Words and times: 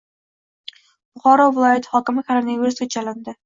Buxoro 1.11 1.47
viloyati 1.59 1.95
hokimi 1.95 2.27
koronavirusga 2.33 2.93
chalindi 2.97 3.39